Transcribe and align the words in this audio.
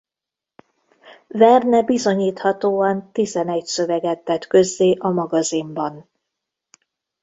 Verne 1.29 1.81
bizonyíthatóan 1.83 3.11
tizenegy 3.11 3.65
szöveget 3.65 4.19
tett 4.23 4.47
közzé 4.47 4.95
a 4.99 5.09
magazinban. 5.09 6.09